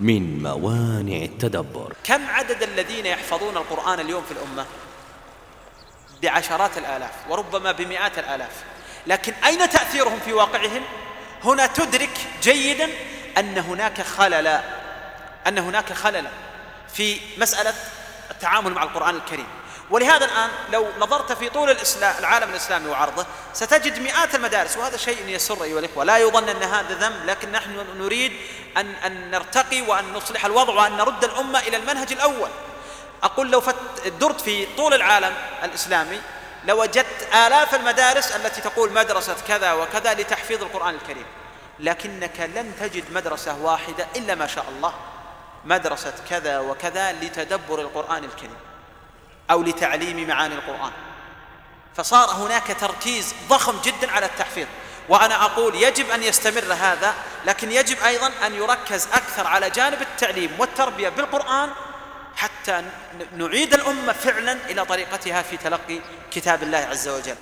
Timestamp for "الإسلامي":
22.50-22.88, 35.64-36.20